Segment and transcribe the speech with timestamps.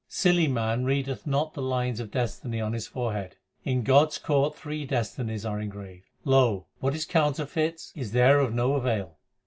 [0.09, 3.35] Silly man readeth not the lines of destiny on his forehead.
[3.63, 6.07] In God s court three destinies l are engraved.
[6.25, 6.65] Lo!
[6.79, 9.19] what is counterfeit is there of no avail.